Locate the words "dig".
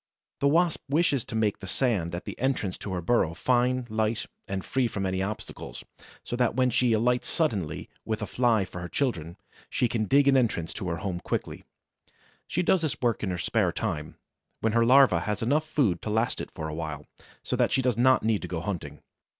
10.05-10.27